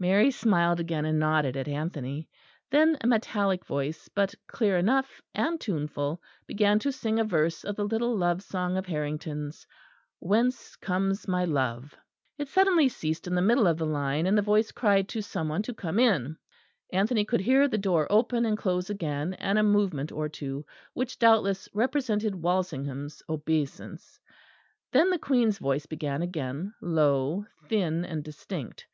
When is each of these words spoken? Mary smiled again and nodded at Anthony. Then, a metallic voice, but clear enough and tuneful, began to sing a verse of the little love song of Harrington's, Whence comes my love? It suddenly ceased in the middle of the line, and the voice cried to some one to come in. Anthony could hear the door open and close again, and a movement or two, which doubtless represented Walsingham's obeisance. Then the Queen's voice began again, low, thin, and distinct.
Mary 0.00 0.32
smiled 0.32 0.80
again 0.80 1.04
and 1.04 1.16
nodded 1.16 1.56
at 1.56 1.68
Anthony. 1.68 2.28
Then, 2.72 2.98
a 3.02 3.06
metallic 3.06 3.64
voice, 3.64 4.08
but 4.08 4.34
clear 4.48 4.76
enough 4.76 5.22
and 5.32 5.60
tuneful, 5.60 6.20
began 6.48 6.80
to 6.80 6.90
sing 6.90 7.20
a 7.20 7.24
verse 7.24 7.62
of 7.62 7.76
the 7.76 7.84
little 7.84 8.16
love 8.16 8.42
song 8.42 8.76
of 8.76 8.84
Harrington's, 8.86 9.64
Whence 10.18 10.74
comes 10.74 11.28
my 11.28 11.44
love? 11.44 11.94
It 12.36 12.48
suddenly 12.48 12.88
ceased 12.88 13.28
in 13.28 13.36
the 13.36 13.42
middle 13.42 13.68
of 13.68 13.78
the 13.78 13.86
line, 13.86 14.26
and 14.26 14.36
the 14.36 14.42
voice 14.42 14.72
cried 14.72 15.08
to 15.10 15.22
some 15.22 15.48
one 15.50 15.62
to 15.62 15.72
come 15.72 16.00
in. 16.00 16.36
Anthony 16.92 17.24
could 17.24 17.42
hear 17.42 17.68
the 17.68 17.78
door 17.78 18.08
open 18.10 18.44
and 18.44 18.58
close 18.58 18.90
again, 18.90 19.34
and 19.34 19.56
a 19.56 19.62
movement 19.62 20.10
or 20.10 20.28
two, 20.28 20.66
which 20.94 21.16
doubtless 21.20 21.68
represented 21.72 22.34
Walsingham's 22.34 23.22
obeisance. 23.28 24.18
Then 24.90 25.10
the 25.10 25.16
Queen's 25.20 25.58
voice 25.58 25.86
began 25.86 26.22
again, 26.22 26.74
low, 26.80 27.44
thin, 27.68 28.04
and 28.04 28.24
distinct. 28.24 28.84